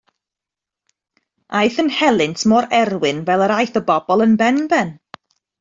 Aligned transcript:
Aeth 1.59 1.77
yn 1.83 1.91
helynt 1.97 2.41
mor 2.53 2.69
erwin 2.81 3.23
fel 3.29 3.47
yr 3.49 3.55
aeth 3.59 3.79
y 3.83 3.87
bobl 3.91 4.29
yn 4.29 4.37
benben. 4.45 4.95